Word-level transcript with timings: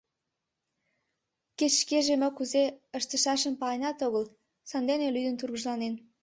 Кеч 1.57 1.73
шкеже 1.81 2.13
мо 2.21 2.29
кузе 2.37 2.63
ыштышашым 2.97 3.53
паленат 3.61 3.97
огыл, 4.07 4.23
сандене 4.69 5.07
лӱдын 5.15 5.35
тургыжланен. 5.37 5.93